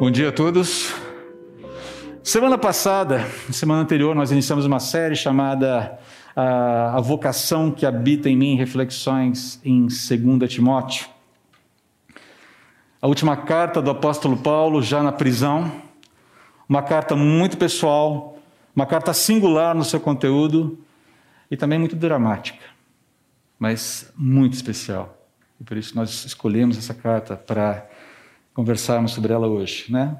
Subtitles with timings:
[0.00, 0.94] Bom dia a todos.
[2.22, 5.98] Semana passada, semana anterior, nós iniciamos uma série chamada
[6.34, 11.06] a, a vocação que habita em mim, reflexões em 2 Timóteo.
[12.98, 15.70] A última carta do apóstolo Paulo, já na prisão,
[16.66, 18.38] uma carta muito pessoal,
[18.74, 20.78] uma carta singular no seu conteúdo
[21.50, 22.64] e também muito dramática,
[23.58, 25.14] mas muito especial.
[25.60, 27.86] E por isso nós escolhemos essa carta para
[28.54, 30.16] conversarmos sobre ela hoje, né?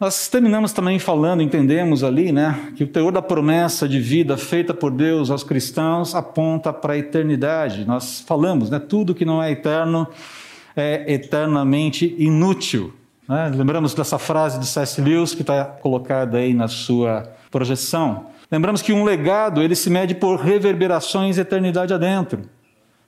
[0.00, 4.72] Nós terminamos também falando, entendemos ali, né, que o teor da promessa de vida feita
[4.72, 7.84] por Deus aos cristãos aponta para a eternidade.
[7.84, 10.06] Nós falamos, né, tudo que não é eterno
[10.76, 12.94] é eternamente inútil.
[13.28, 13.50] Né?
[13.52, 15.00] Lembramos dessa frase de C.S.
[15.00, 18.26] Lewis que está colocada aí na sua projeção.
[18.48, 22.42] Lembramos que um legado ele se mede por reverberações eternidade adentro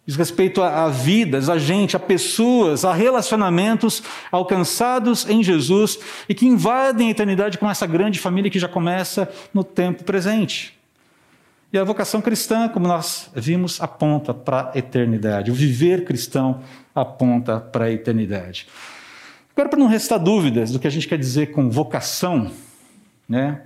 [0.06, 6.34] diz respeito a, a, vidas, a gente, a pessoas, a relacionamentos alcançados em Jesus e
[6.34, 10.78] que invadem a eternidade com essa grande família que já começa no tempo presente.
[11.72, 15.52] E a vocação cristã, como nós vimos, aponta para a eternidade.
[15.52, 16.62] O viver cristão
[16.92, 18.66] aponta para a eternidade.
[19.54, 22.50] Agora, para não restar dúvidas do que a gente quer dizer com vocação,
[23.28, 23.62] né?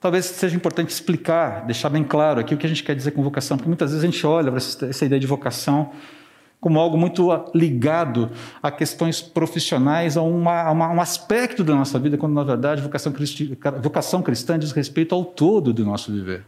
[0.00, 3.22] Talvez seja importante explicar, deixar bem claro aqui o que a gente quer dizer com
[3.22, 5.90] vocação, porque muitas vezes a gente olha para essa ideia de vocação
[6.60, 8.30] como algo muito ligado
[8.62, 12.82] a questões profissionais, a, uma, a uma, um aspecto da nossa vida, quando na verdade
[12.82, 16.44] vocação, cristi, vocação cristã diz respeito ao todo do nosso viver,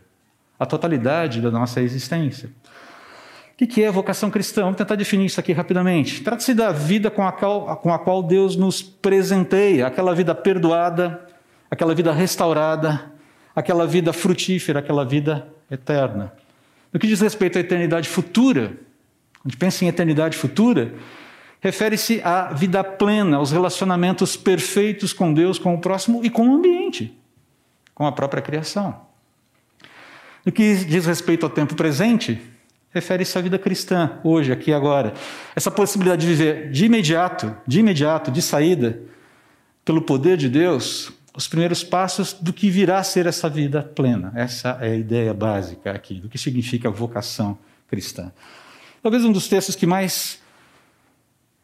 [0.58, 2.50] à totalidade da nossa existência.
[3.60, 4.62] O que é vocação cristã?
[4.62, 6.22] Vamos tentar definir isso aqui rapidamente.
[6.22, 11.20] Trata-se da vida com a, qual, com a qual Deus nos presenteia, aquela vida perdoada,
[11.70, 13.12] aquela vida restaurada,
[13.54, 16.32] aquela vida frutífera, aquela vida eterna.
[16.92, 18.76] No que diz respeito à eternidade futura,
[19.44, 20.94] gente pensa em eternidade futura,
[21.60, 26.54] refere-se à vida plena, aos relacionamentos perfeitos com Deus, com o próximo e com o
[26.54, 27.16] ambiente,
[27.94, 29.08] com a própria criação.
[30.44, 32.40] No que diz respeito ao tempo presente,
[32.92, 35.12] refere-se à vida cristã, hoje, aqui e agora.
[35.54, 39.00] Essa possibilidade de viver de imediato, de imediato, de saída,
[39.84, 44.32] pelo poder de Deus, os primeiros passos do que virá a ser essa vida plena.
[44.34, 47.58] Essa é a ideia básica aqui, do que significa vocação
[47.88, 48.32] cristã.
[49.02, 50.40] Talvez um dos textos que mais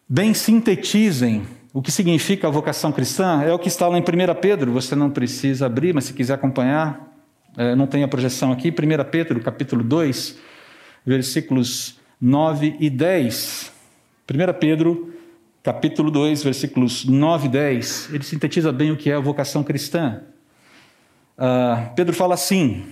[0.08, 1.46] bem sintetizem
[1.76, 4.04] o que significa a vocação cristã é o que está lá em 1
[4.40, 4.72] Pedro.
[4.72, 7.12] Você não precisa abrir, mas se quiser acompanhar,
[7.54, 8.70] é, não tem a projeção aqui.
[8.70, 10.38] 1 Pedro, capítulo 2,
[11.04, 13.70] versículos 9 e 10.
[14.26, 15.15] 1 Pedro
[15.66, 20.22] capítulo 2, versículos 9 e 10, ele sintetiza bem o que é a vocação cristã.
[21.36, 22.84] Uh, Pedro fala assim: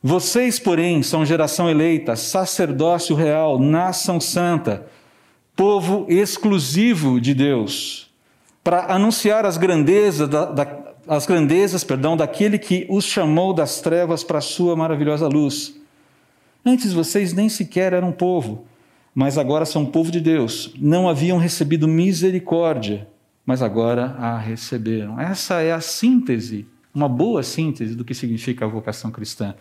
[0.00, 4.86] Vocês, porém, são geração eleita, sacerdócio real, nação santa,
[5.56, 8.08] povo exclusivo de Deus,
[8.62, 10.78] para anunciar as grandezas, da, da,
[11.08, 15.74] as grandezas perdão, daquele que os chamou das trevas para a sua maravilhosa luz.
[16.64, 18.69] Antes vocês nem sequer eram povo
[19.14, 20.72] mas agora são povo de Deus.
[20.78, 23.08] Não haviam recebido misericórdia,
[23.44, 25.18] mas agora a receberam.
[25.18, 29.54] Essa é a síntese, uma boa síntese do que significa a vocação cristã.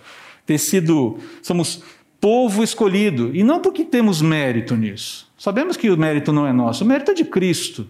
[0.46, 1.84] Ter sido, somos
[2.20, 5.28] povo escolhido, e não porque temos mérito nisso.
[5.38, 7.90] Sabemos que o mérito não é nosso, o mérito é de Cristo.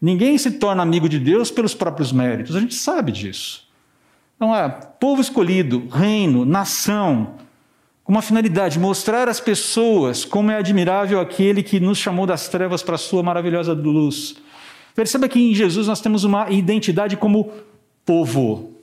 [0.00, 3.68] Ninguém se torna amigo de Deus pelos próprios méritos, a gente sabe disso.
[4.36, 7.34] Então, é povo escolhido, reino, nação,
[8.10, 12.96] uma finalidade, mostrar às pessoas como é admirável aquele que nos chamou das trevas para
[12.96, 14.34] a sua maravilhosa luz.
[14.96, 17.52] Perceba que em Jesus nós temos uma identidade como
[18.04, 18.74] povo.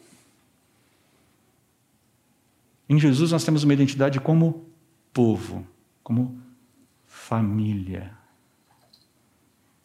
[2.87, 4.66] Em Jesus nós temos uma identidade como
[5.11, 5.67] povo,
[6.01, 6.41] como
[7.05, 8.13] família.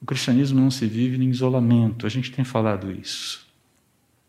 [0.01, 3.45] O cristianismo não se vive em isolamento, a gente tem falado isso.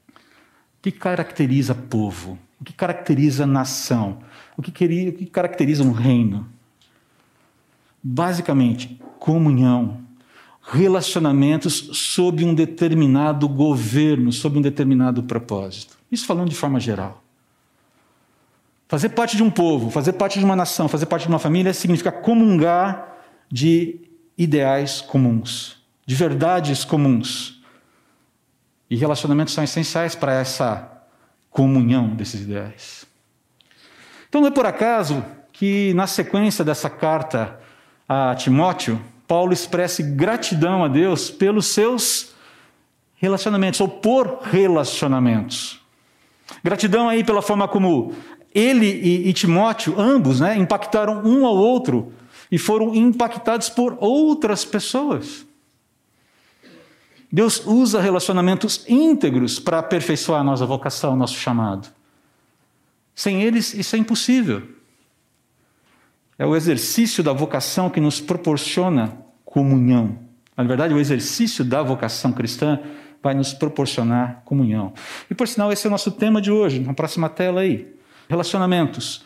[0.10, 2.40] O que caracteriza povo?
[2.60, 4.24] O que caracteriza nação?
[4.58, 6.48] O que, queria, o que caracteriza um reino?
[8.02, 10.02] Basicamente, comunhão,
[10.62, 15.98] relacionamentos sob um determinado governo, sob um determinado propósito.
[16.12, 17.24] Isso falando de forma geral.
[18.88, 21.74] Fazer parte de um povo, fazer parte de uma nação, fazer parte de uma família
[21.74, 23.18] significa comungar
[23.52, 24.00] de
[24.38, 27.62] ideais comuns, de verdades comuns.
[28.90, 30.92] E relacionamentos são essenciais para essa
[31.50, 33.13] comunhão desses ideais.
[34.34, 37.60] Então não é por acaso que, na sequência dessa carta
[38.10, 42.34] a Timóteo, Paulo expressa gratidão a Deus pelos seus
[43.14, 45.80] relacionamentos, ou por relacionamentos.
[46.64, 48.12] Gratidão aí pela forma como
[48.56, 52.12] ele e, e Timóteo, ambos, né, impactaram um ao outro
[52.52, 55.46] e foram impactados por outras pessoas.
[57.32, 61.88] Deus usa relacionamentos íntegros para aperfeiçoar a nossa vocação, nosso chamado.
[63.16, 64.64] Sem eles, isso é impossível.
[66.38, 70.20] É o exercício da vocação que nos proporciona comunhão.
[70.58, 72.80] Na verdade, o exercício da vocação cristã
[73.22, 74.94] vai nos proporcionar comunhão.
[75.30, 77.94] E por sinal, esse é o nosso tema de hoje, na próxima tela aí.
[78.28, 79.24] Relacionamentos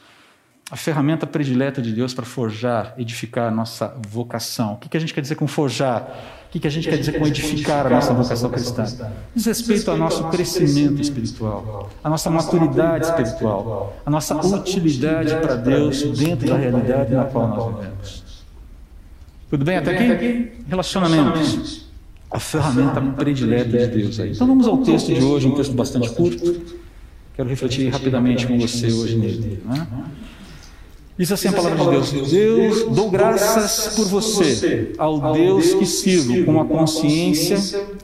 [0.69, 4.73] a ferramenta predileta de Deus para forjar, edificar a nossa vocação.
[4.73, 6.45] O que a gente quer dizer com forjar?
[6.47, 8.85] O que a gente quer dizer com edificar a nossa vocação cristã?
[9.33, 16.03] Diz respeito ao nosso crescimento espiritual, a nossa maturidade espiritual, a nossa utilidade para Deus
[16.17, 18.23] dentro da realidade na qual nós vivemos.
[19.49, 20.51] Tudo bem até aqui?
[20.67, 21.87] Relacionamentos.
[22.29, 24.31] A ferramenta predileta de Deus aí.
[24.31, 26.77] Então vamos ao texto de hoje, um texto bastante curto.
[27.35, 29.61] Quero refletir rapidamente com você hoje nele.
[29.63, 29.87] Não é?
[31.17, 36.45] Diz assim a palavra de Deus: Deus, dou graças por você, ao Deus que sirvo
[36.45, 37.57] com a consciência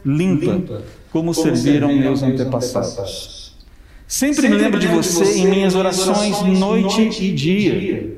[0.04, 0.82] limpa,
[1.12, 3.54] como serviram meus antepassados.
[4.08, 8.18] Sempre me lembro de você em minhas orações, noite e dia.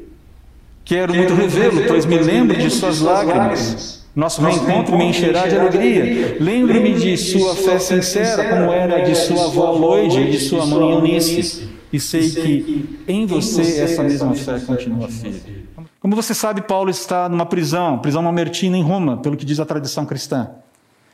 [0.86, 4.06] Quero muito revê-lo, pois me lembro de suas lágrimas.
[4.16, 6.38] Nosso reencontro me encherá de alegria.
[6.40, 10.92] Lembro-me de sua fé sincera, como era de sua avó Loide e de sua mãe
[10.92, 15.66] Eunice e sei que em você essa mesma fé continua firme.
[16.00, 19.66] Como você sabe, Paulo está numa prisão, prisão mamertina em Roma, pelo que diz a
[19.66, 20.52] tradição cristã.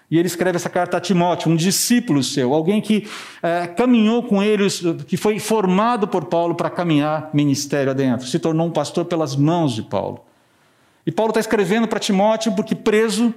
[0.09, 3.07] E ele escreve essa carta a Timóteo, um discípulo seu, alguém que
[3.41, 4.67] é, caminhou com ele,
[5.07, 9.71] que foi formado por Paulo para caminhar ministério adentro, se tornou um pastor pelas mãos
[9.73, 10.19] de Paulo.
[11.05, 13.33] E Paulo está escrevendo para Timóteo porque preso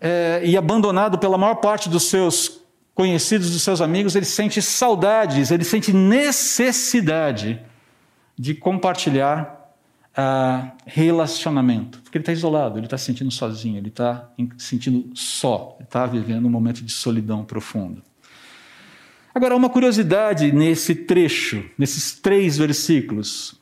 [0.00, 2.61] é, e abandonado pela maior parte dos seus
[2.94, 7.60] conhecidos dos seus amigos, ele sente saudades, ele sente necessidade
[8.38, 9.62] de compartilhar
[10.12, 12.00] uh, relacionamento.
[12.00, 14.28] Porque ele está isolado, ele está se sentindo sozinho, ele está
[14.58, 18.02] se sentindo só, ele está vivendo um momento de solidão profunda.
[19.34, 23.52] Agora, uma curiosidade nesse trecho, nesses três versículos.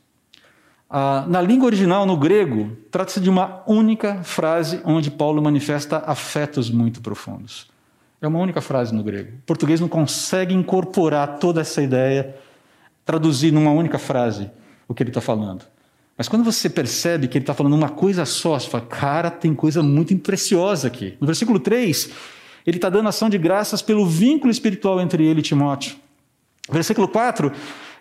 [0.89, 6.69] Uh, na língua original, no grego, trata-se de uma única frase onde Paulo manifesta afetos
[6.69, 7.71] muito profundos.
[8.21, 9.31] É uma única frase no grego.
[9.39, 12.35] O português não consegue incorporar toda essa ideia,
[13.03, 14.51] traduzir numa única frase
[14.87, 15.65] o que ele está falando.
[16.15, 19.55] Mas quando você percebe que ele está falando uma coisa só, você fala, cara, tem
[19.55, 21.17] coisa muito preciosa aqui.
[21.19, 22.11] No versículo 3,
[22.67, 25.95] ele está dando ação de graças pelo vínculo espiritual entre ele e Timóteo.
[26.69, 27.51] Versículo 4,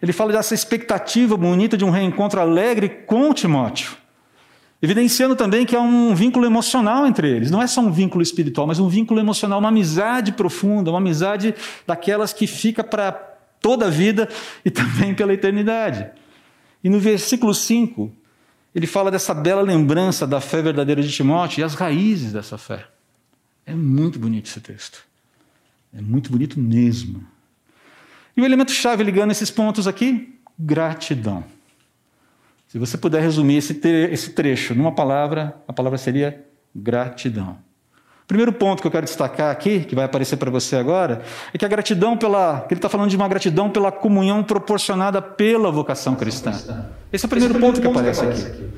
[0.02, 3.96] ele fala dessa expectativa bonita de um reencontro alegre com Timóteo.
[4.82, 7.50] Evidenciando também que há um vínculo emocional entre eles.
[7.50, 11.54] Não é só um vínculo espiritual, mas um vínculo emocional, uma amizade profunda, uma amizade
[11.86, 13.12] daquelas que fica para
[13.60, 14.28] toda a vida
[14.64, 16.06] e também pela eternidade.
[16.82, 18.10] E no versículo 5,
[18.74, 22.86] ele fala dessa bela lembrança da fé verdadeira de Timóteo e as raízes dessa fé.
[23.66, 25.04] É muito bonito esse texto.
[25.92, 27.22] É muito bonito mesmo.
[28.34, 30.38] E o elemento chave ligando esses pontos aqui?
[30.58, 31.44] Gratidão.
[32.70, 37.58] Se você puder resumir esse, trecho numa palavra, a palavra seria gratidão.
[38.22, 41.20] O primeiro ponto que eu quero destacar aqui, que vai aparecer para você agora,
[41.52, 42.60] é que a gratidão pela.
[42.60, 46.52] que ele está falando de uma gratidão pela comunhão proporcionada pela vocação cristã.
[47.12, 48.46] Esse é o primeiro, Esse é o ponto, que aparece aqui.
[48.46, 48.70] aqui.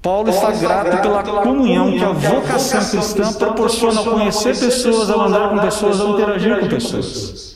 [0.00, 5.10] Paulo, Paulo está grato pela, pela comunhão que a vocação cristã proporciona ao conhecer pessoas,
[5.10, 7.47] ao andar com pessoas, ao interagir com pessoas.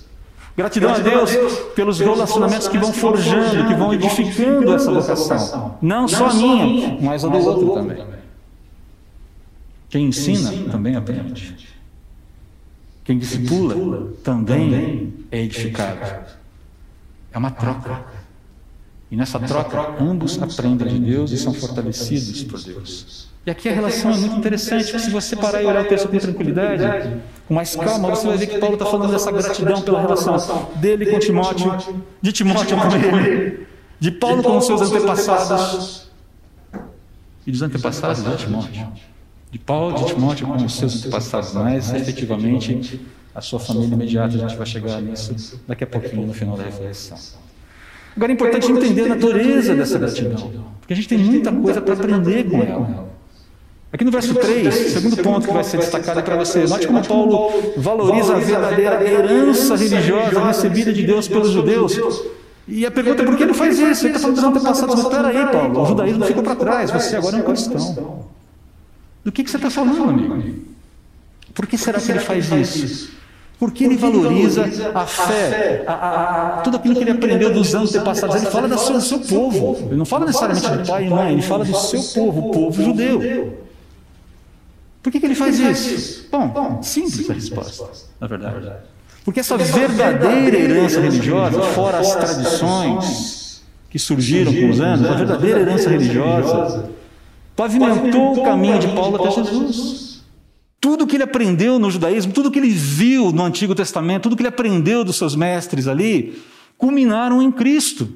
[0.57, 1.31] Gratidão, a Deus,
[1.75, 5.79] pelos relacionamentos que vão forjando, que vão edificando essa vocação.
[5.81, 8.05] Não só a minha, mas a do outro também.
[9.89, 11.57] Quem ensina também aprende.
[13.05, 16.27] Quem discipula também é edificado.
[17.33, 18.05] É uma troca.
[19.11, 23.32] E nessa troca, ambos aprendem de Deus e são fortalecidos por Deus.
[23.45, 26.09] E aqui a relação é muito interessante, porque se você parar e olhar o texto
[26.09, 26.83] com tranquilidade,
[27.49, 31.07] com mais calma, você vai ver que Paulo está falando dessa gratidão pela relação dele
[31.07, 31.77] com Timóteo,
[32.21, 33.67] de Timóteo com ele,
[33.99, 36.09] de Paulo com os seus antepassados
[37.45, 38.87] e dos antepassados de Timóteo.
[39.51, 43.01] De Paulo, de Timóteo com os seus antepassados, mas efetivamente
[43.35, 46.63] a sua família imediata, a gente vai chegar nisso daqui a pouquinho no final da
[46.63, 47.19] reflexão.
[48.17, 51.95] Agora é importante entender a natureza dessa gratidão, porque a gente tem muita coisa para
[51.95, 53.12] aprender com ela.
[53.93, 57.53] Aqui no verso 3, segundo ponto que vai ser destacado para você, note como Paulo
[57.77, 62.01] valoriza a verdadeira herança religiosa recebida de Deus pelos judeus.
[62.67, 64.07] E a pergunta é por que ele faz isso?
[64.07, 67.37] Ele está falando dos antepassados, mas peraí, Paulo, o judaísmo fica para trás, você agora
[67.37, 68.25] é um cristão.
[69.23, 70.55] Do que, que você está falando, amigo?
[71.53, 73.13] Por que será que ele faz isso?
[73.59, 78.37] Porque ele valoriza a fé, a, a, a, tudo aquilo que ele aprendeu dos antepassados.
[78.37, 79.77] Ele fala do seu, do seu povo.
[79.87, 82.83] Ele não fala necessariamente do pai e mãe, ele fala do seu povo, o povo
[82.83, 83.62] judeu.
[85.03, 86.29] Por que, que ele faz isso?
[86.31, 87.91] Bom, simples a resposta,
[88.21, 88.73] na verdade.
[89.25, 95.61] Porque essa verdadeira herança religiosa, fora as tradições que surgiram com os anos, a verdadeira
[95.61, 96.91] herança religiosa
[97.55, 100.23] pavimentou o caminho de Paulo até Jesus.
[100.81, 104.43] Tudo que ele aprendeu no judaísmo, tudo que ele viu no Antigo Testamento, tudo que
[104.43, 106.43] ele aprendeu dos seus mestres ali,
[106.77, 108.09] culminaram em Cristo.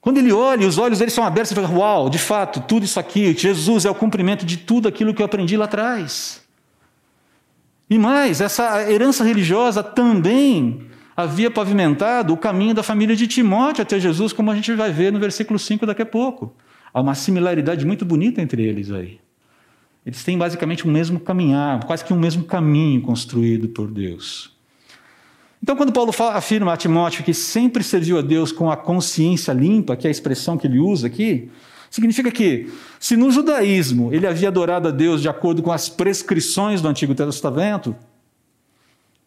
[0.00, 3.00] Quando ele olha, os olhos dele são abertos e fala: Uau, de fato, tudo isso
[3.00, 6.46] aqui, Jesus é o cumprimento de tudo aquilo que eu aprendi lá atrás.
[7.90, 10.86] E mais, essa herança religiosa também
[11.16, 15.12] havia pavimentado o caminho da família de Timóteo até Jesus, como a gente vai ver
[15.12, 16.54] no versículo 5 daqui a pouco.
[16.92, 19.18] Há uma similaridade muito bonita entre eles aí.
[20.06, 24.57] Eles têm basicamente o mesmo caminhar, quase que um mesmo caminho construído por Deus.
[25.62, 29.96] Então, quando Paulo afirma a Timóteo que sempre serviu a Deus com a consciência limpa,
[29.96, 31.50] que é a expressão que ele usa aqui,
[31.90, 36.80] significa que, se no judaísmo ele havia adorado a Deus de acordo com as prescrições
[36.80, 37.94] do Antigo Testamento,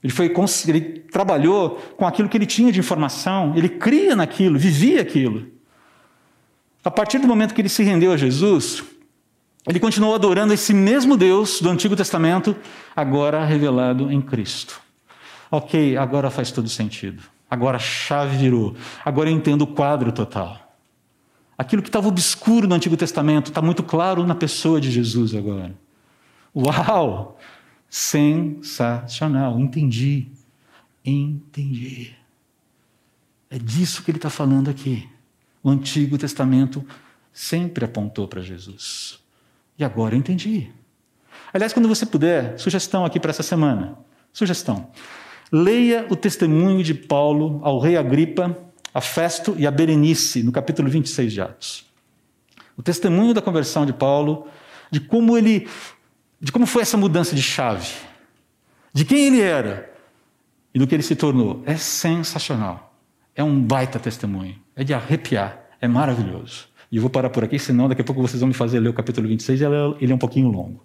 [0.03, 0.33] ele, foi,
[0.67, 5.47] ele trabalhou com aquilo que ele tinha de informação, ele cria naquilo, vivia aquilo.
[6.83, 8.83] A partir do momento que ele se rendeu a Jesus,
[9.67, 12.55] ele continuou adorando esse mesmo Deus do Antigo Testamento,
[12.95, 14.81] agora revelado em Cristo.
[15.51, 17.21] Ok, agora faz todo sentido.
[17.49, 18.73] Agora a chave virou.
[19.03, 20.57] Agora eu entendo o quadro total.
[21.57, 25.75] Aquilo que estava obscuro no Antigo Testamento está muito claro na pessoa de Jesus agora.
[26.55, 27.37] Uau!
[27.89, 29.59] Sensacional.
[29.59, 30.29] Entendi.
[31.03, 32.15] Entendi.
[33.49, 35.09] É disso que ele está falando aqui.
[35.61, 36.85] O Antigo Testamento
[37.33, 39.19] sempre apontou para Jesus.
[39.77, 40.71] E agora eu entendi.
[41.53, 43.97] Aliás, quando você puder, sugestão aqui para essa semana.
[44.31, 44.89] Sugestão.
[45.51, 48.57] Leia o testemunho de Paulo ao rei Agripa,
[48.93, 51.85] a Festo e a Berenice, no capítulo 26 de Atos.
[52.77, 54.47] O testemunho da conversão de Paulo,
[54.89, 55.67] de como ele,
[56.39, 57.89] de como foi essa mudança de chave,
[58.93, 59.91] de quem ele era
[60.73, 62.95] e do que ele se tornou, é sensacional.
[63.35, 66.69] É um baita testemunho, é de arrepiar, é maravilhoso.
[66.89, 68.89] E eu vou parar por aqui, senão daqui a pouco vocês vão me fazer ler
[68.89, 69.63] o capítulo 26 e
[69.99, 70.81] ele é um pouquinho longo.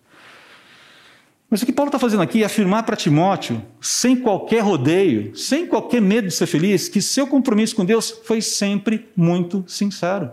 [1.48, 5.66] Mas o que Paulo está fazendo aqui é afirmar para Timóteo, sem qualquer rodeio, sem
[5.66, 10.32] qualquer medo de ser feliz, que seu compromisso com Deus foi sempre muito sincero,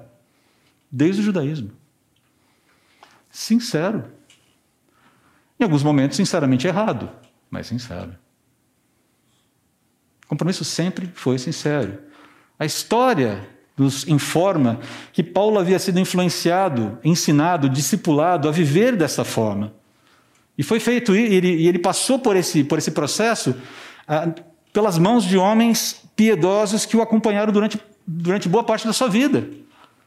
[0.91, 1.71] desde o judaísmo.
[3.29, 4.05] Sincero.
[5.59, 7.09] Em alguns momentos, sinceramente errado,
[7.49, 8.15] mas sincero.
[10.25, 11.99] O compromisso sempre foi sincero.
[12.57, 14.79] A história nos informa
[15.11, 19.73] que Paulo havia sido influenciado, ensinado, discipulado a viver dessa forma.
[20.57, 23.55] E foi feito, e ele, e ele passou por esse, por esse processo
[24.07, 24.33] ah,
[24.71, 29.49] pelas mãos de homens piedosos que o acompanharam durante, durante boa parte da sua vida.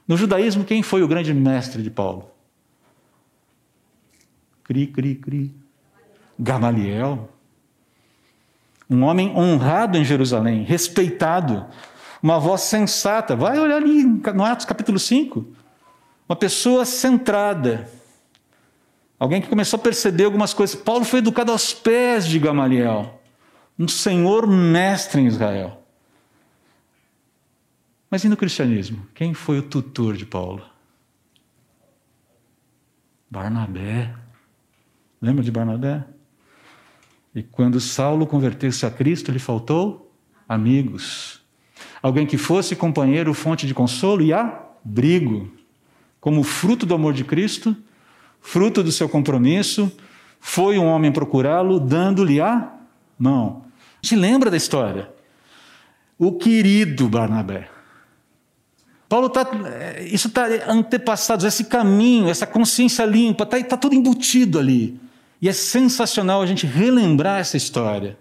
[0.07, 2.31] No judaísmo, quem foi o grande mestre de Paulo?
[4.63, 5.55] Cri, cri, cri.
[6.39, 7.29] Gamaliel.
[8.89, 11.67] Um homem honrado em Jerusalém, respeitado,
[12.23, 13.35] uma voz sensata.
[13.35, 15.45] Vai olhar ali no Atos capítulo 5.
[16.29, 17.89] Uma pessoa centrada,
[19.19, 20.77] Alguém que começou a perceber algumas coisas.
[20.77, 23.21] Paulo foi educado aos pés de Gamaliel,
[23.79, 25.83] um senhor mestre em Israel.
[28.11, 29.07] Mas e no cristianismo?
[29.15, 30.65] Quem foi o tutor de Paulo?
[33.31, 34.15] Barnabé.
[35.21, 36.05] Lembra de Barnabé?
[37.35, 40.15] E quando Saulo converteu-se a Cristo, lhe faltou
[40.49, 41.43] amigos.
[42.01, 45.51] Alguém que fosse companheiro, fonte de consolo e abrigo.
[46.21, 47.77] Como fruto do amor de Cristo,
[48.47, 49.91] fruto do seu compromisso,
[50.39, 52.75] foi um homem procurá-lo, dando-lhe a
[53.19, 53.65] mão.
[54.01, 55.11] Te lembra da história?
[56.17, 57.69] O querido Barnabé.
[59.09, 59.45] Paulo está.
[60.01, 64.99] Isso está antepassado, esse caminho, essa consciência limpa, está tá tudo embutido ali.
[65.43, 68.17] E é sensacional a gente relembrar essa história.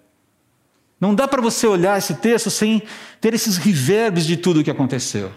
[1.00, 2.82] Não dá para você olhar esse texto sem
[3.22, 5.32] ter esses reverbes de tudo o que aconteceu.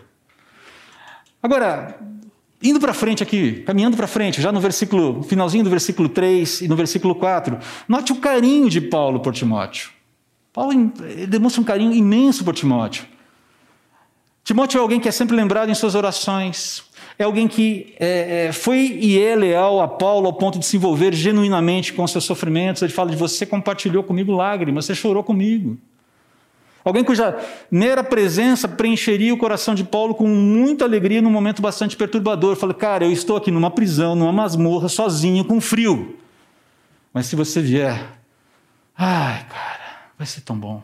[1.42, 2.00] Agora,
[2.62, 6.69] Indo para frente aqui, caminhando para frente, já no versículo, finalzinho do versículo 3 e
[6.69, 9.91] no versículo 4, note o carinho de Paulo por Timóteo.
[10.53, 10.93] Paulo
[11.29, 13.07] demonstra um carinho imenso por Timóteo.
[14.43, 16.83] Timóteo é alguém que é sempre lembrado em suas orações,
[17.17, 20.77] é alguém que é, é, foi e é leal a Paulo ao ponto de se
[20.77, 22.83] envolver genuinamente com seus sofrimentos.
[22.83, 25.77] Ele fala de você compartilhou comigo lágrimas, você chorou comigo.
[26.88, 27.38] Alguém cuja
[27.71, 32.57] mera presença preencheria o coração de Paulo com muita alegria num momento bastante perturbador.
[32.57, 36.18] Fala, cara, eu estou aqui numa prisão, numa masmorra, sozinho, com frio.
[37.12, 38.18] Mas se você vier,
[38.97, 40.83] ai, cara, vai ser tão bom.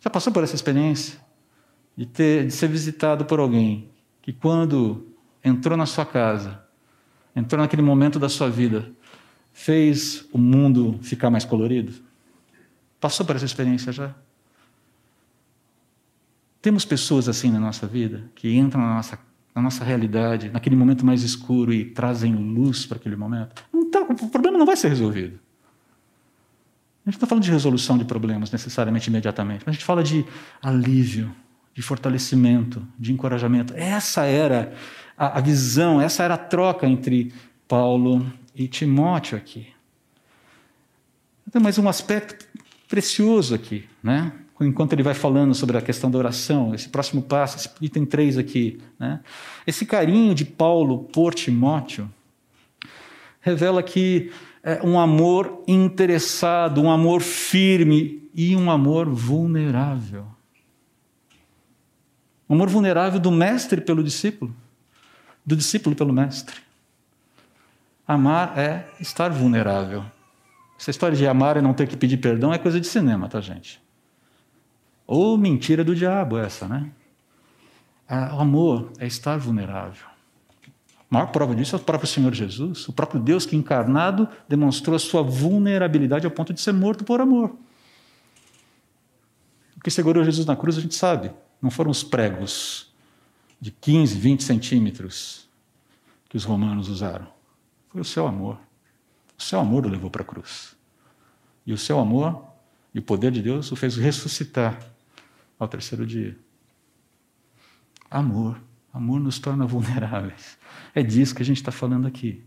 [0.00, 1.18] Já passou por essa experiência?
[1.96, 3.88] De, ter, de ser visitado por alguém
[4.20, 5.06] que, quando
[5.42, 6.62] entrou na sua casa,
[7.34, 8.90] entrou naquele momento da sua vida,
[9.50, 11.94] fez o mundo ficar mais colorido?
[13.00, 14.14] Passou por essa experiência já?
[16.66, 19.16] Temos pessoas assim na nossa vida que entram na nossa,
[19.54, 23.54] na nossa realidade, naquele momento mais escuro e trazem luz para aquele momento.
[23.92, 25.38] Tá, o problema não vai ser resolvido.
[27.04, 30.02] A gente não está falando de resolução de problemas necessariamente imediatamente, mas a gente fala
[30.02, 30.26] de
[30.60, 31.32] alívio,
[31.72, 33.72] de fortalecimento, de encorajamento.
[33.76, 34.74] Essa era
[35.16, 37.32] a, a visão, essa era a troca entre
[37.68, 39.68] Paulo e Timóteo aqui.
[41.48, 42.44] Tem mais um aspecto
[42.88, 44.32] precioso aqui, né?
[44.64, 48.38] Enquanto ele vai falando sobre a questão da oração, esse próximo passo, esse item 3
[48.38, 48.80] aqui.
[48.98, 49.20] Né?
[49.66, 52.10] Esse carinho de Paulo por Timóteo
[53.40, 54.32] revela que
[54.62, 60.26] é um amor interessado, um amor firme e um amor vulnerável.
[62.48, 64.54] Um amor vulnerável do mestre pelo discípulo,
[65.44, 66.56] do discípulo pelo mestre.
[68.06, 70.04] Amar é estar vulnerável.
[70.78, 73.40] Essa história de amar e não ter que pedir perdão é coisa de cinema, tá,
[73.40, 73.80] gente?
[75.06, 76.90] Ou mentira do diabo essa, né?
[78.08, 80.06] O amor é estar vulnerável.
[81.08, 84.96] A maior prova disso é o próprio Senhor Jesus, o próprio Deus que encarnado demonstrou
[84.96, 87.56] a sua vulnerabilidade ao ponto de ser morto por amor.
[89.76, 91.30] O que segurou Jesus na cruz a gente sabe,
[91.62, 92.92] não foram os pregos
[93.60, 95.48] de 15, 20 centímetros
[96.28, 97.28] que os romanos usaram.
[97.88, 98.58] Foi o seu amor.
[99.38, 100.74] O seu amor o levou para a cruz.
[101.64, 102.42] E o seu amor
[102.92, 104.95] e o poder de Deus o fez ressuscitar
[105.58, 106.36] ao terceiro dia.
[108.10, 108.60] Amor.
[108.92, 110.56] Amor nos torna vulneráveis.
[110.94, 112.42] É disso que a gente está falando aqui.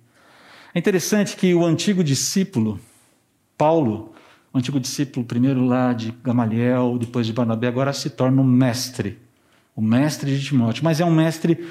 [0.74, 2.80] É interessante que o antigo discípulo,
[3.58, 4.14] Paulo,
[4.52, 9.20] o antigo discípulo, primeiro lá de Gamaliel, depois de Barnabé, agora se torna um mestre.
[9.76, 10.84] O mestre de Timóteo.
[10.84, 11.68] Mas é um mestre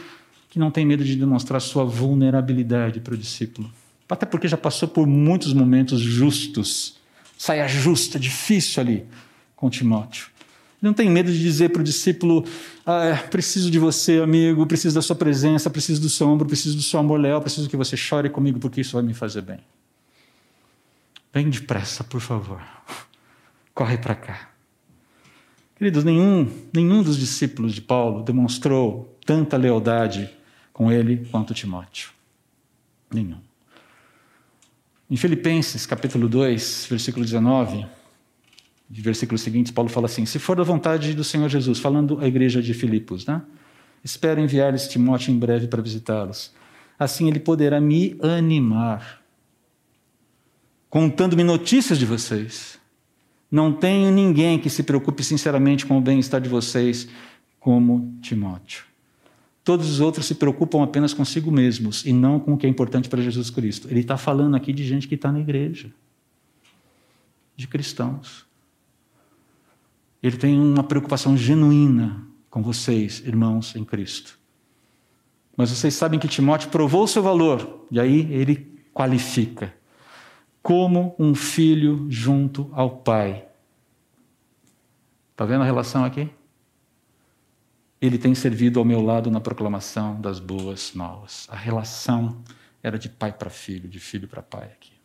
[0.49, 3.71] que não tem medo de demonstrar sua vulnerabilidade para o discípulo.
[4.09, 6.99] Até porque já passou por muitos momentos justos.
[7.37, 9.07] Saia justa, difícil ali
[9.55, 10.29] com Timóteo.
[10.81, 12.45] Não tem medo de dizer para o discípulo:
[12.87, 16.77] ah, é, preciso de você, amigo, preciso da sua presença, preciso do seu ombro, preciso
[16.77, 19.59] do seu amor leal, preciso que você chore comigo, porque isso vai me fazer bem.
[21.33, 22.62] Vem depressa, por favor.
[23.75, 24.51] Corre para cá.
[25.77, 30.29] Queridos, nenhum, nenhum dos discípulos de Paulo demonstrou tanta lealdade
[30.73, 32.11] com ele quanto Timóteo.
[33.12, 33.38] Nenhum.
[35.11, 37.87] Em Filipenses, capítulo 2, versículo 19,
[38.90, 42.27] de versículos seguintes, Paulo fala assim: Se for da vontade do Senhor Jesus, falando à
[42.27, 43.42] igreja de Filipos, né?
[44.03, 46.53] Espero enviar-lhes Timóteo em breve para visitá-los.
[46.98, 49.22] Assim ele poderá me animar,
[50.88, 52.79] contando-me notícias de vocês.
[53.51, 57.09] Não tenho ninguém que se preocupe sinceramente com o bem-estar de vocês
[57.59, 58.85] como Timóteo.
[59.64, 63.09] Todos os outros se preocupam apenas consigo mesmos e não com o que é importante
[63.09, 63.88] para Jesus Cristo.
[63.90, 65.90] Ele está falando aqui de gente que está na igreja,
[67.55, 68.47] de cristãos.
[70.22, 74.38] Ele tem uma preocupação genuína com vocês, irmãos em Cristo.
[75.57, 79.74] Mas vocês sabem que Timóteo provou o seu valor, e aí ele qualifica
[80.62, 83.46] como um filho junto ao pai.
[85.31, 86.28] Está vendo a relação aqui?
[88.00, 91.46] Ele tem servido ao meu lado na proclamação das boas novas.
[91.50, 92.42] A relação
[92.83, 94.97] era de pai para filho, de filho para pai aqui.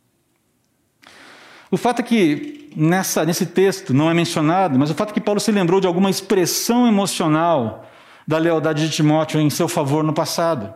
[1.74, 5.20] O fato é que nessa, nesse texto não é mencionado, mas o fato é que
[5.20, 7.90] Paulo se lembrou de alguma expressão emocional
[8.28, 10.72] da lealdade de Timóteo em seu favor no passado.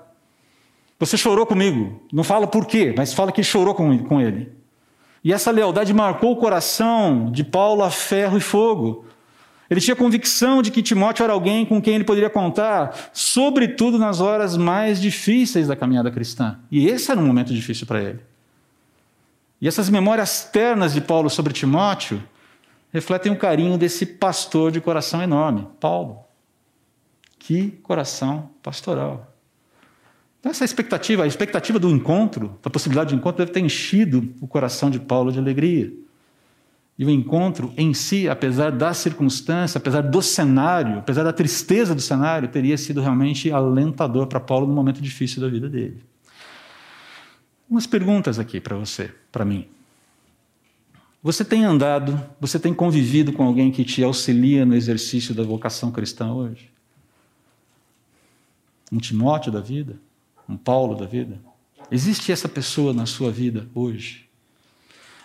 [1.00, 2.02] Você chorou comigo.
[2.12, 4.52] Não fala por quê, mas fala que chorou com, ele.
[5.24, 9.06] E essa lealdade marcou o coração de Paulo a ferro e fogo.
[9.70, 14.20] Ele tinha convicção de que Timóteo era alguém com quem ele poderia contar, sobretudo nas
[14.20, 16.58] horas mais difíceis da caminhada cristã.
[16.72, 18.20] E esse era um momento difícil para ele.
[19.60, 22.22] E essas memórias ternas de Paulo sobre Timóteo
[22.92, 26.20] refletem o carinho desse pastor de coração enorme, Paulo.
[27.40, 29.34] Que coração pastoral.
[30.40, 34.48] Então, essa expectativa, a expectativa do encontro, da possibilidade de encontro, deve ter enchido o
[34.48, 35.92] coração de Paulo de alegria.
[36.98, 42.02] E o encontro em si, apesar da circunstância, apesar do cenário, apesar da tristeza do
[42.02, 46.02] cenário, teria sido realmente alentador para Paulo no momento difícil da vida dele.
[47.70, 49.68] Umas perguntas aqui para você, para mim.
[51.22, 55.92] Você tem andado, você tem convivido com alguém que te auxilia no exercício da vocação
[55.92, 56.72] cristã hoje?
[58.92, 60.00] Um Timóteo da vida?
[60.50, 61.40] Um Paulo da vida?
[61.92, 64.26] Existe essa pessoa na sua vida hoje?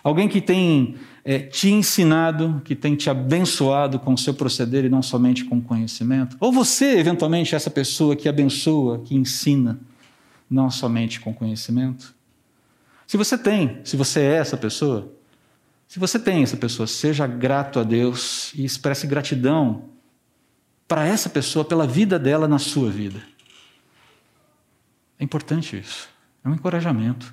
[0.03, 0.95] Alguém que tem
[1.25, 5.59] é, te ensinado, que tem te abençoado com o seu proceder e não somente com
[5.59, 6.37] conhecimento?
[6.39, 9.79] Ou você, eventualmente, é essa pessoa que abençoa, que ensina?
[10.53, 12.13] não somente com conhecimento.
[13.13, 15.13] Se você tem, se você é essa pessoa,
[15.87, 19.89] se você tem essa pessoa, seja grato a Deus e expresse gratidão
[20.87, 23.21] para essa pessoa pela vida dela na sua vida.
[25.19, 26.09] É importante isso.
[26.43, 27.31] É um encorajamento.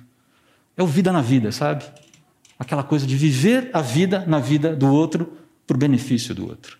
[0.77, 1.83] É o vida na vida, sabe?
[2.59, 6.77] Aquela coisa de viver a vida na vida do outro para o benefício do outro.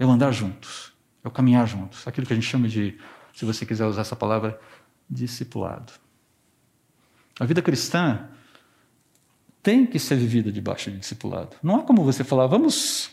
[0.00, 0.92] É o andar juntos.
[1.22, 2.08] É o caminhar juntos.
[2.08, 2.98] Aquilo que a gente chama de,
[3.32, 4.60] se você quiser usar essa palavra,
[5.08, 5.92] discipulado.
[7.40, 8.28] A vida cristã
[9.62, 11.56] tem que ser vivida debaixo de discipulado.
[11.62, 13.10] Não há como você falar, vamos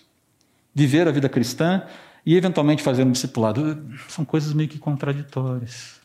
[0.75, 1.87] viver a vida cristã
[2.25, 3.81] e eventualmente fazer um discipulado.
[4.09, 6.01] São coisas meio que contraditórias.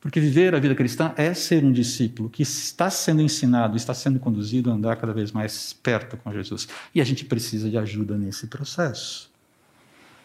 [0.00, 4.18] Porque viver a vida cristã é ser um discípulo que está sendo ensinado, está sendo
[4.18, 6.68] conduzido a andar cada vez mais perto com Jesus.
[6.92, 9.30] E a gente precisa de ajuda nesse processo.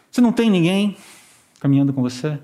[0.10, 0.98] Você não tem ninguém
[1.60, 2.40] caminhando com você,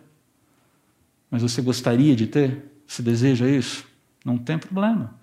[1.32, 2.64] mas você gostaria de ter?
[2.86, 3.87] Você deseja isso?
[4.28, 5.16] Não tem problema.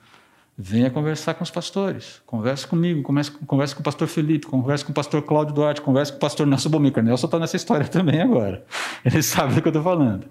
[0.56, 2.22] Venha conversar com os pastores.
[2.24, 3.30] Converse comigo, converse,
[3.74, 6.70] com o pastor Felipe, converse com o pastor Cláudio Duarte, converse com o pastor Nelson
[6.70, 7.02] Bomica.
[7.02, 8.64] Nelson está nessa história também agora.
[9.04, 10.26] Ele sabe do que eu estou falando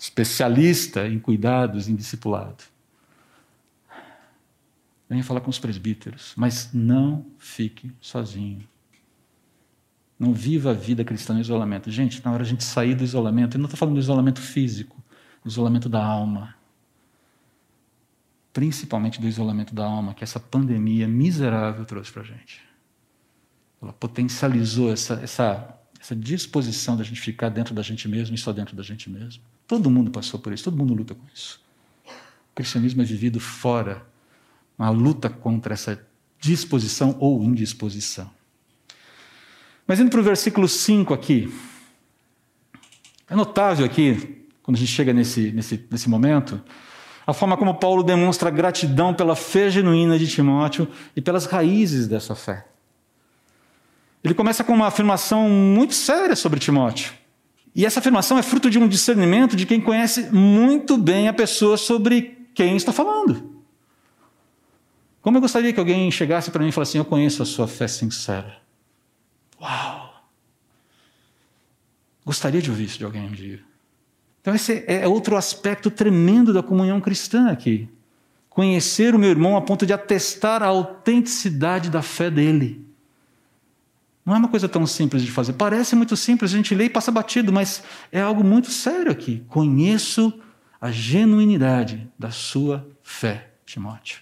[0.00, 2.64] especialista em cuidados, em discipulado.
[5.10, 8.66] Venha falar com os presbíteros, mas não fique sozinho.
[10.18, 11.90] Não viva a vida cristã no isolamento.
[11.90, 14.96] Gente, na hora a gente sair do isolamento, eu não estou falando do isolamento físico,
[15.44, 16.54] do isolamento da alma.
[18.52, 22.60] Principalmente do isolamento da alma, que essa pandemia miserável trouxe para a gente.
[23.80, 28.52] Ela potencializou essa, essa, essa disposição da gente ficar dentro da gente mesmo e só
[28.52, 29.42] dentro da gente mesmo.
[29.66, 31.60] Todo mundo passou por isso, todo mundo luta com isso.
[32.04, 34.04] O cristianismo é vivido fora,
[34.76, 36.04] uma luta contra essa
[36.40, 38.30] disposição ou indisposição.
[39.86, 41.52] Mas indo para o versículo 5 aqui,
[43.28, 46.60] é notável aqui, quando a gente chega nesse, nesse, nesse momento,
[47.26, 52.34] a forma como Paulo demonstra gratidão pela fé genuína de Timóteo e pelas raízes dessa
[52.34, 52.66] fé.
[54.22, 57.12] Ele começa com uma afirmação muito séria sobre Timóteo.
[57.74, 61.76] E essa afirmação é fruto de um discernimento de quem conhece muito bem a pessoa
[61.76, 63.62] sobre quem está falando.
[65.22, 67.68] Como eu gostaria que alguém chegasse para mim e falasse assim: Eu conheço a sua
[67.68, 68.58] fé sincera.
[69.60, 70.24] Uau!
[72.24, 73.69] Gostaria de ouvir isso de alguém um dia.
[74.40, 77.88] Então, esse é outro aspecto tremendo da comunhão cristã aqui.
[78.48, 82.84] Conhecer o meu irmão a ponto de atestar a autenticidade da fé dele.
[84.24, 85.54] Não é uma coisa tão simples de fazer.
[85.54, 89.42] Parece muito simples, a gente lê e passa batido, mas é algo muito sério aqui.
[89.48, 90.32] Conheço
[90.80, 94.20] a genuinidade da sua fé, Timóteo.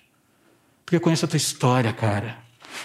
[0.85, 2.38] Porque eu conheço a tua história, cara.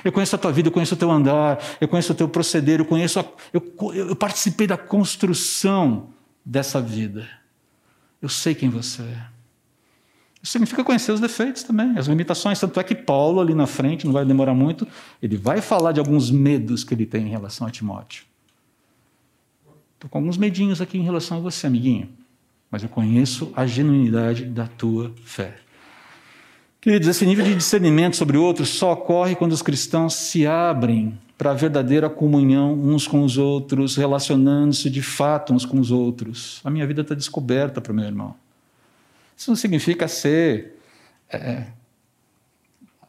[0.03, 2.79] Eu conheço a tua vida, eu conheço o teu andar, eu conheço o teu proceder,
[2.79, 3.19] eu conheço.
[3.19, 6.09] A, eu, eu participei da construção
[6.45, 7.27] dessa vida.
[8.21, 9.33] Eu sei quem você é.
[10.41, 12.59] Isso significa conhecer os defeitos também, as limitações.
[12.59, 14.85] Tanto é que Paulo, ali na frente, não vai demorar muito,
[15.21, 18.25] ele vai falar de alguns medos que ele tem em relação a Timóteo.
[19.95, 22.09] Estou com alguns medinhos aqui em relação a você, amiguinho,
[22.69, 25.55] mas eu conheço a genuinidade da tua fé.
[26.81, 31.51] Queridos, esse nível de discernimento sobre outros só ocorre quando os cristãos se abrem para
[31.51, 36.61] a verdadeira comunhão uns com os outros, relacionando-se de fato uns com os outros.
[36.63, 38.33] A minha vida está descoberta para o meu irmão.
[39.35, 40.79] Isso não significa ser.
[41.29, 41.65] É,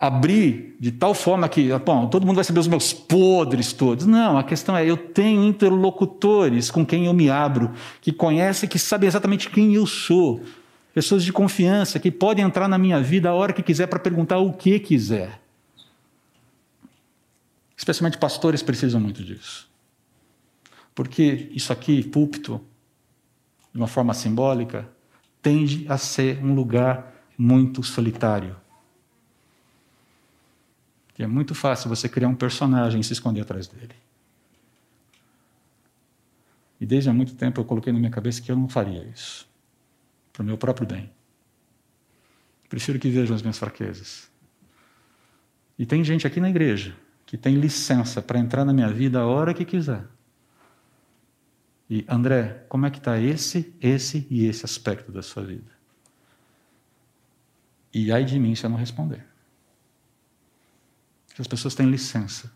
[0.00, 4.04] abrir de tal forma que, bom, todo mundo vai saber os meus podres todos.
[4.04, 7.70] Não, a questão é, eu tenho interlocutores com quem eu me abro,
[8.00, 10.40] que conhecem, que sabem exatamente quem eu sou.
[10.92, 14.38] Pessoas de confiança que podem entrar na minha vida a hora que quiser para perguntar
[14.38, 15.43] o que quiser.
[17.84, 19.70] Especialmente pastores precisam muito disso.
[20.94, 22.58] Porque isso aqui, púlpito,
[23.74, 24.88] de uma forma simbólica,
[25.42, 28.56] tende a ser um lugar muito solitário.
[31.18, 33.94] E é muito fácil você criar um personagem e se esconder atrás dele.
[36.80, 39.46] E desde há muito tempo eu coloquei na minha cabeça que eu não faria isso.
[40.32, 41.12] Para o meu próprio bem.
[42.66, 44.30] Prefiro que vejam as minhas fraquezas.
[45.78, 47.03] E tem gente aqui na igreja
[47.34, 50.06] que tem licença para entrar na minha vida a hora que quiser.
[51.90, 55.72] E André, como é que está esse, esse e esse aspecto da sua vida?
[57.92, 59.26] E ai de mim se eu não responder.
[61.36, 62.52] As pessoas têm licença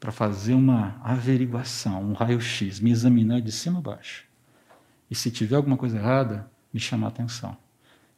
[0.00, 4.26] para fazer uma averiguação, um raio-x, me examinar de cima a baixo.
[5.08, 7.56] E se tiver alguma coisa errada, me chamar a atenção.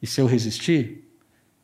[0.01, 1.12] E se eu resistir,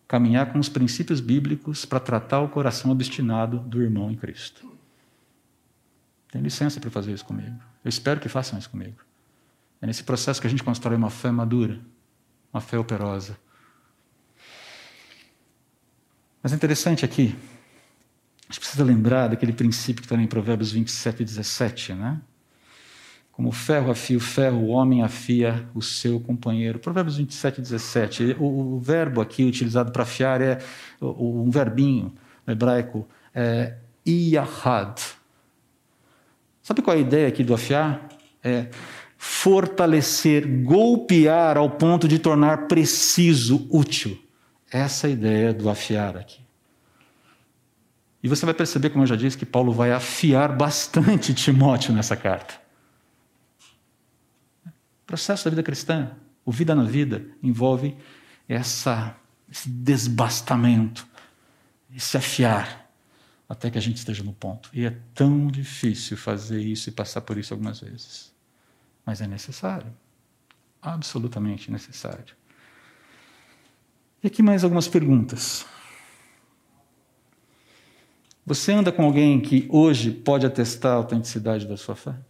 [0.09, 4.67] caminhar com os princípios bíblicos para tratar o coração obstinado do irmão em Cristo.
[6.31, 7.59] Tem licença para fazer isso comigo.
[7.85, 8.97] Eu espero que façam isso comigo.
[9.79, 11.79] É nesse processo que a gente constrói uma fé madura,
[12.51, 13.37] uma fé operosa.
[16.41, 17.35] Mas é interessante aqui,
[18.43, 22.19] a gente precisa lembrar daquele princípio que está em Provérbios 27 e 17, né?
[23.39, 26.77] Como ferro afia o ferro, o homem afia o seu companheiro.
[26.77, 28.35] Provérbios 27 e 17.
[28.37, 30.57] O, o verbo aqui utilizado para afiar é
[31.01, 32.13] um verbinho
[32.45, 33.75] hebraico, é
[34.05, 34.99] iahad.
[36.61, 38.09] Sabe qual é a ideia aqui do afiar?
[38.43, 38.67] É
[39.17, 44.21] fortalecer, golpear ao ponto de tornar preciso, útil.
[44.69, 46.41] Essa é a ideia do afiar aqui.
[48.21, 52.17] E você vai perceber, como eu já disse, que Paulo vai afiar bastante Timóteo nessa
[52.17, 52.67] carta.
[55.09, 56.11] Processo da vida cristã,
[56.45, 57.97] o vida na vida, envolve
[58.47, 59.17] essa,
[59.51, 61.07] esse desbastamento,
[61.95, 62.87] esse afiar,
[63.49, 64.69] até que a gente esteja no ponto.
[64.71, 68.31] E é tão difícil fazer isso e passar por isso algumas vezes.
[69.03, 69.91] Mas é necessário.
[70.79, 72.35] Absolutamente necessário.
[74.23, 75.65] E aqui mais algumas perguntas.
[78.45, 82.28] Você anda com alguém que hoje pode atestar a autenticidade da sua fé?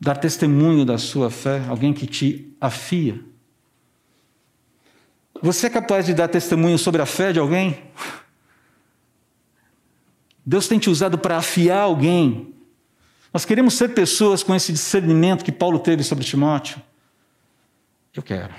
[0.00, 3.20] Dar testemunho da sua fé, alguém que te afia?
[5.42, 7.82] Você é capaz de dar testemunho sobre a fé de alguém?
[10.44, 12.54] Deus tem te usado para afiar alguém.
[13.32, 16.82] Nós queremos ser pessoas com esse discernimento que Paulo teve sobre Timóteo.
[18.14, 18.52] Eu quero.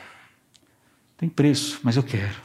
[1.18, 2.36] Tem preço, mas eu quero.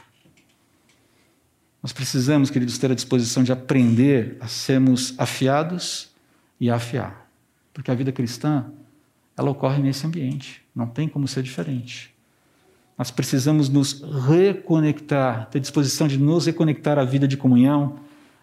[1.81, 6.09] Nós precisamos, queridos, ter a disposição de aprender a sermos afiados
[6.59, 7.29] e a afiar.
[7.73, 8.65] Porque a vida cristã,
[9.37, 10.63] ela ocorre nesse ambiente.
[10.75, 12.13] Não tem como ser diferente.
[12.97, 17.99] Nós precisamos nos reconectar, ter disposição de nos reconectar à vida de comunhão,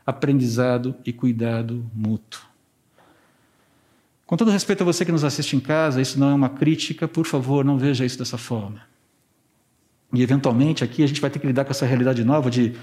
[0.06, 2.42] aprendizado e cuidado mútuo.
[4.24, 7.08] Com todo respeito a você que nos assiste em casa, isso não é uma crítica,
[7.08, 8.80] por favor, não veja isso dessa forma.
[10.12, 12.74] E eventualmente aqui a gente vai ter que lidar com essa realidade nova de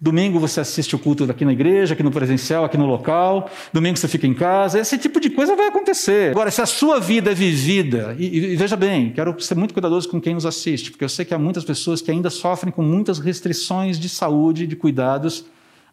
[0.00, 3.96] domingo você assiste o culto aqui na igreja, aqui no presencial, aqui no local, domingo
[3.96, 6.30] você fica em casa, esse tipo de coisa vai acontecer.
[6.30, 10.08] Agora, se a sua vida é vivida, e, e veja bem, quero ser muito cuidadoso
[10.08, 12.82] com quem nos assiste, porque eu sei que há muitas pessoas que ainda sofrem com
[12.82, 15.46] muitas restrições de saúde, de cuidados,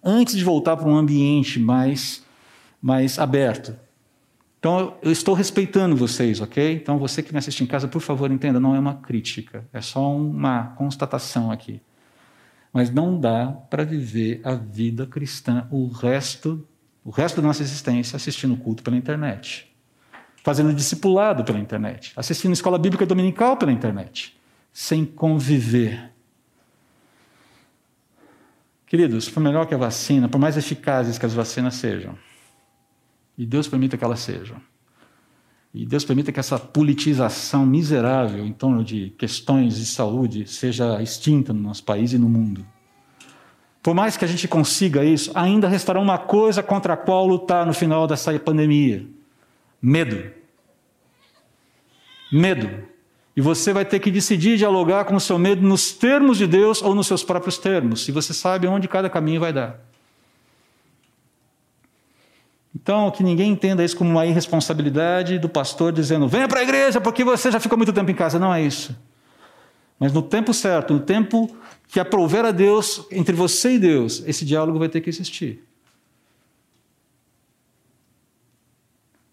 [0.04, 2.24] antes de voltar para um ambiente mais,
[2.82, 3.74] mais aberto.
[4.60, 6.74] Então, eu estou respeitando vocês, ok?
[6.74, 9.82] Então, você que me assiste em casa, por favor, entenda, não é uma crítica, é
[9.82, 11.82] só uma constatação aqui.
[12.74, 16.68] Mas não dá para viver a vida cristã o resto,
[17.06, 19.72] o resto da nossa existência assistindo culto pela internet,
[20.44, 24.36] fazendo discipulado pela internet, assistindo escola bíblica dominical pela internet,
[24.74, 26.12] sem conviver.
[28.88, 32.18] Queridos, por melhor que a vacina, por mais eficazes que as vacinas sejam,
[33.38, 34.60] e Deus permita que elas sejam.
[35.74, 41.52] E Deus permita que essa politização miserável em torno de questões de saúde seja extinta
[41.52, 42.64] no nosso país e no mundo.
[43.82, 47.66] Por mais que a gente consiga isso, ainda restará uma coisa contra a qual lutar
[47.66, 49.06] no final dessa pandemia:
[49.82, 50.32] medo.
[52.32, 52.70] Medo.
[53.36, 56.84] E você vai ter que decidir dialogar com o seu medo nos termos de Deus
[56.84, 59.80] ou nos seus próprios termos, se você sabe onde cada caminho vai dar.
[62.84, 67.00] Então, que ninguém entenda isso como uma irresponsabilidade do pastor dizendo: venha para a igreja
[67.00, 68.38] porque você já ficou muito tempo em casa.
[68.38, 68.94] Não é isso.
[69.98, 71.56] Mas no tempo certo, no tempo
[71.88, 75.64] que aprouver a Deus, entre você e Deus, esse diálogo vai ter que existir.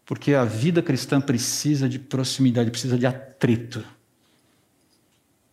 [0.06, 3.84] Porque a vida cristã precisa de proximidade, precisa de atrito.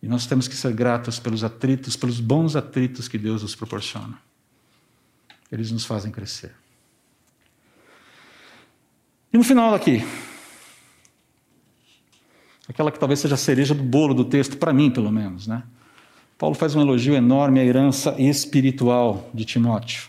[0.00, 4.16] E nós temos que ser gratos pelos atritos, pelos bons atritos que Deus nos proporciona.
[5.50, 6.54] Eles nos fazem crescer.
[9.32, 10.04] E no final aqui,
[12.68, 15.62] aquela que talvez seja a cereja do bolo do texto, para mim pelo menos, né?
[16.38, 20.08] Paulo faz um elogio enorme à herança espiritual de Timóteo.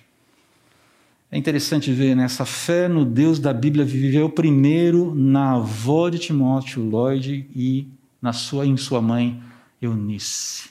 [1.32, 6.84] É interessante ver nessa fé no Deus da Bíblia viveu primeiro na avó de Timóteo,
[6.84, 7.88] Lloyd, e
[8.21, 9.41] na sua, em sua mãe,
[9.82, 10.69] Eunice.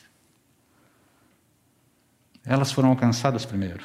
[2.44, 3.84] Elas foram alcançadas primeiro.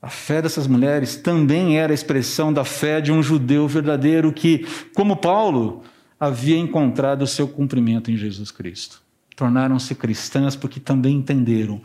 [0.00, 4.64] A fé dessas mulheres também era a expressão da fé de um judeu verdadeiro que,
[4.94, 5.82] como Paulo,
[6.20, 9.02] havia encontrado o seu cumprimento em Jesus Cristo.
[9.34, 11.80] Tornaram-se cristãs porque também entenderam.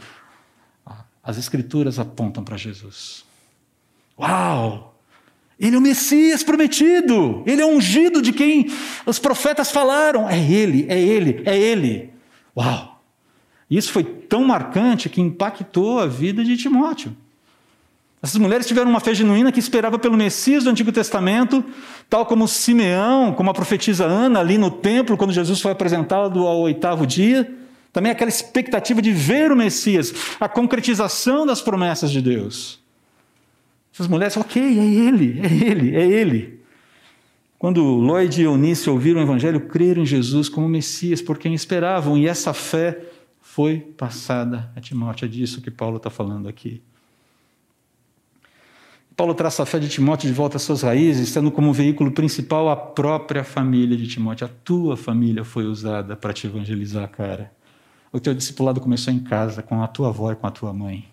[1.23, 3.25] As Escrituras apontam para Jesus.
[4.19, 4.93] Uau!
[5.59, 8.67] Ele é o Messias prometido, ele é o ungido de quem
[9.05, 10.29] os profetas falaram.
[10.29, 12.09] É ele, é ele, é ele.
[12.55, 13.01] Uau!
[13.69, 17.15] Isso foi tão marcante que impactou a vida de Timóteo.
[18.23, 21.61] Essas mulheres tiveram uma fé genuína que esperava pelo Messias do Antigo Testamento,
[22.09, 26.61] tal como Simeão, como a profetisa Ana ali no templo, quando Jesus foi apresentado ao
[26.61, 27.53] oitavo dia.
[27.91, 32.79] Também aquela expectativa de ver o Messias, a concretização das promessas de Deus.
[33.93, 36.61] Essas mulheres, ok, é ele, é ele, é ele.
[37.59, 42.17] Quando Lloyd e Eunice ouviram o Evangelho, creram em Jesus como Messias, por quem esperavam,
[42.17, 43.01] e essa fé
[43.41, 45.25] foi passada a Timóteo.
[45.25, 46.81] É disso que Paulo está falando aqui.
[49.15, 52.69] Paulo traz a fé de Timóteo de volta às suas raízes, tendo como veículo principal
[52.69, 54.47] a própria família de Timóteo.
[54.47, 57.51] A tua família foi usada para te evangelizar, cara.
[58.11, 61.07] O teu discipulado começou em casa, com a tua avó e com a tua mãe.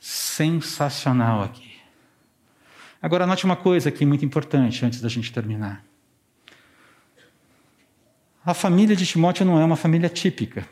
[0.00, 1.76] Sensacional aqui.
[3.00, 5.84] Agora, note uma coisa aqui muito importante antes da gente terminar.
[8.44, 10.68] A família de Timóteo não é uma família típica.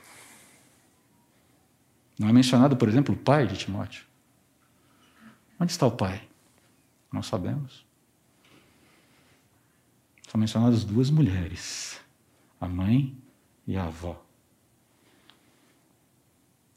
[2.19, 4.05] Não é mencionado, por exemplo, o pai de Timóteo.
[5.59, 6.23] Onde está o pai?
[7.13, 7.87] Não sabemos.
[10.29, 12.01] São mencionadas duas mulheres,
[12.61, 13.17] a mãe
[13.67, 14.21] e a avó.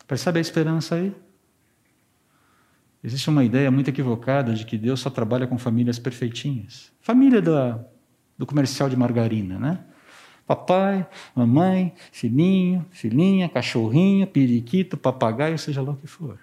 [0.07, 1.13] Percebe a esperança aí?
[3.03, 6.91] Existe uma ideia muito equivocada de que Deus só trabalha com famílias perfeitinhas.
[7.01, 7.83] Família da,
[8.37, 9.83] do comercial de margarina, né?
[10.45, 16.39] Papai, mamãe, filhinho, filhinha, cachorrinho, periquito, papagaio, seja lá o que for.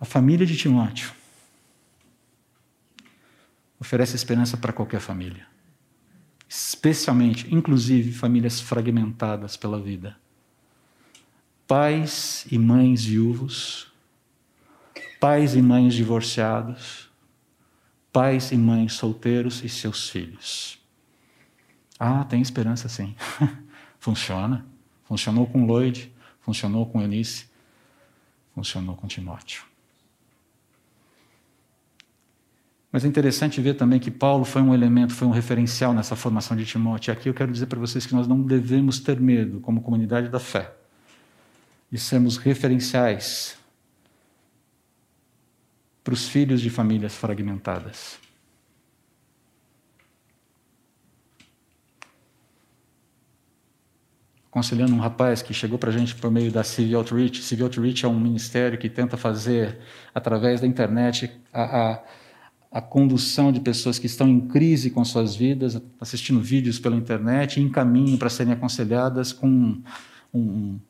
[0.00, 1.12] A família de Timóteo
[3.78, 5.46] oferece esperança para qualquer família.
[6.48, 10.16] Especialmente, inclusive, famílias fragmentadas pela vida
[11.70, 13.92] pais e mães viúvos,
[15.20, 17.08] pais e mães divorciados,
[18.12, 20.80] pais e mães solteiros e seus filhos.
[21.96, 23.14] Ah, tem esperança sim.
[24.00, 24.66] Funciona.
[25.04, 27.46] Funcionou com Lloyd, funcionou com Eunice,
[28.52, 29.69] funcionou com Timóteo.
[32.92, 36.56] Mas é interessante ver também que Paulo foi um elemento, foi um referencial nessa formação
[36.56, 37.12] de Timóteo.
[37.12, 40.40] Aqui eu quero dizer para vocês que nós não devemos ter medo, como comunidade da
[40.40, 40.72] fé,
[41.90, 43.56] de sermos referenciais
[46.02, 48.18] para os filhos de famílias fragmentadas.
[54.50, 57.40] Aconselhando um rapaz que chegou para a gente por meio da Civil Outreach.
[57.40, 59.78] Civil Outreach é um ministério que tenta fazer,
[60.12, 62.02] através da internet, a, a,
[62.70, 67.60] a condução de pessoas que estão em crise com suas vidas, assistindo vídeos pela internet,
[67.60, 69.82] em caminho para serem aconselhadas com um,
[70.32, 70.80] um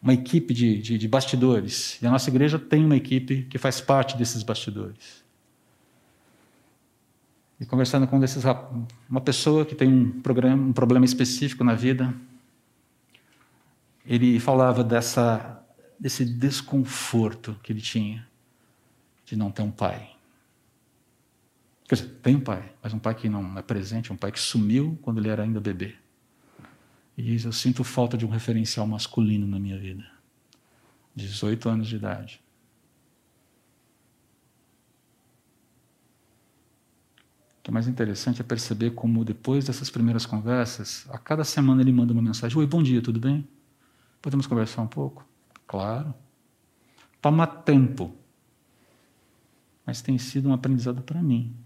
[0.00, 2.00] uma equipe de, de, de bastidores.
[2.00, 5.24] E a nossa igreja tem uma equipe que faz parte desses bastidores.
[7.60, 8.44] E conversando com desses,
[9.10, 12.14] uma pessoa que tem um, programa, um problema específico na vida,
[14.06, 15.60] ele falava dessa,
[15.98, 18.26] desse desconforto que ele tinha
[19.26, 20.17] de não ter um pai.
[21.88, 24.38] Quer dizer, tem um pai, mas um pai que não é presente, um pai que
[24.38, 25.96] sumiu quando ele era ainda bebê.
[27.16, 30.04] E diz: Eu sinto falta de um referencial masculino na minha vida.
[31.16, 32.42] 18 anos de idade.
[37.58, 41.80] O que é mais interessante é perceber como, depois dessas primeiras conversas, a cada semana
[41.80, 43.48] ele manda uma mensagem: Oi, bom dia, tudo bem?
[44.20, 45.26] Podemos conversar um pouco?
[45.66, 46.14] Claro.
[47.22, 48.14] Toma tempo.
[49.86, 51.56] Mas tem sido um aprendizado para mim.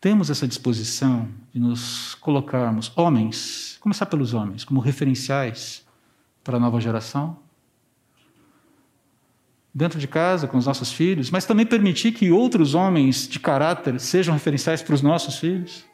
[0.00, 5.86] Temos essa disposição de nos colocarmos, homens, começar pelos homens, como referenciais
[6.42, 7.38] para a nova geração?
[9.72, 14.00] Dentro de casa, com os nossos filhos, mas também permitir que outros homens de caráter
[14.00, 15.84] sejam referenciais para os nossos filhos?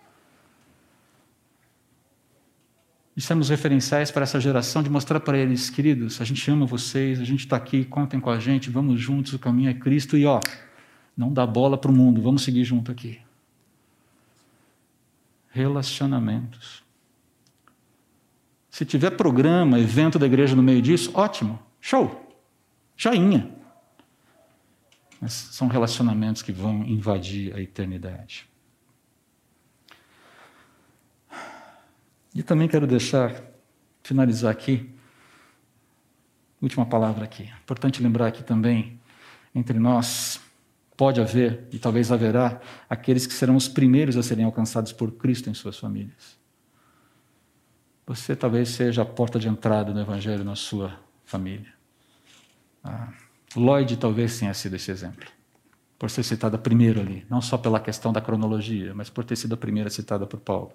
[3.16, 7.18] E sermos referenciais para essa geração, de mostrar para eles, queridos, a gente ama vocês,
[7.18, 10.24] a gente está aqui, contem com a gente, vamos juntos, o caminho é Cristo, e
[10.24, 10.38] ó,
[11.16, 13.25] não dá bola para o mundo, vamos seguir junto aqui
[15.56, 16.84] relacionamentos.
[18.68, 22.30] Se tiver programa, evento da igreja no meio disso, ótimo, show,
[22.94, 23.50] joinha.
[25.18, 28.46] Mas são relacionamentos que vão invadir a eternidade.
[32.34, 33.34] E também quero deixar,
[34.02, 34.94] finalizar aqui,
[36.60, 37.50] última palavra aqui.
[37.62, 39.00] Importante lembrar aqui também,
[39.54, 40.38] entre nós,
[40.96, 45.50] Pode haver, e talvez haverá, aqueles que serão os primeiros a serem alcançados por Cristo
[45.50, 46.38] em suas famílias.
[48.06, 51.72] Você talvez seja a porta de entrada do Evangelho na sua família.
[52.82, 53.12] Ah,
[53.54, 55.26] Lloyd talvez tenha sido esse exemplo,
[55.98, 59.54] por ser citada primeiro ali, não só pela questão da cronologia, mas por ter sido
[59.54, 60.72] a primeira citada por Paulo.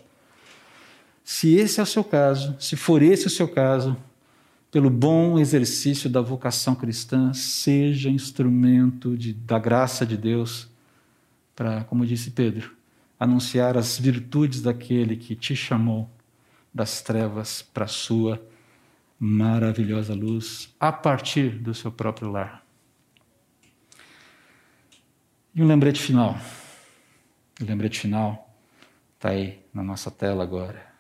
[1.24, 3.96] Se esse é o seu caso, se for esse o seu caso,
[4.72, 10.70] pelo bom exercício da vocação cristã, seja instrumento de, da graça de Deus
[11.54, 12.74] para, como disse Pedro,
[13.20, 16.10] anunciar as virtudes daquele que te chamou
[16.74, 18.42] das trevas para a sua
[19.20, 22.66] maravilhosa luz a partir do seu próprio lar.
[25.54, 26.40] E um lembrete final.
[27.62, 28.56] O lembrete final
[29.16, 30.91] está aí na nossa tela agora.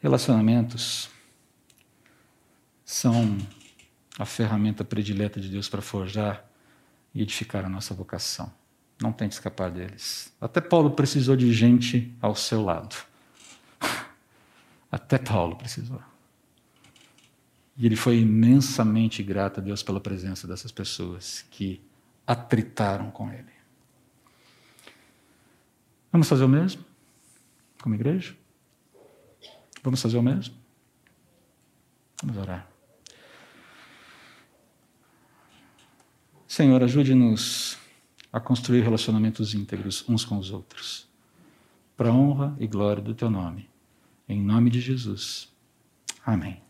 [0.00, 1.08] Relacionamentos
[2.84, 3.36] são
[4.18, 6.44] a ferramenta predileta de Deus para forjar
[7.14, 8.52] e edificar a nossa vocação.
[9.00, 10.32] Não tente escapar deles.
[10.40, 12.96] Até Paulo precisou de gente ao seu lado.
[14.90, 16.02] Até Paulo precisou.
[17.76, 21.82] E ele foi imensamente grato a Deus pela presença dessas pessoas que
[22.26, 23.52] atritaram com ele.
[26.10, 26.82] Vamos fazer o mesmo?
[27.82, 28.34] Como igreja?
[29.86, 30.52] Vamos fazer o mesmo?
[32.20, 32.68] Vamos orar.
[36.48, 37.78] Senhor, ajude-nos
[38.32, 41.08] a construir relacionamentos íntegros uns com os outros,
[41.96, 43.70] para a honra e glória do Teu nome.
[44.28, 45.54] Em nome de Jesus.
[46.24, 46.65] Amém.